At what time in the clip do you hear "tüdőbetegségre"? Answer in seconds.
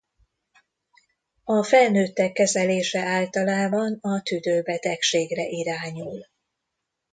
4.21-5.43